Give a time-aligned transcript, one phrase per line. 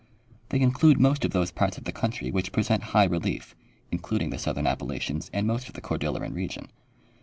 [0.49, 3.55] They include most of those parts of the country which present high relief,
[3.91, 6.71] including the southern Appalachians and most of the Cordilleran region.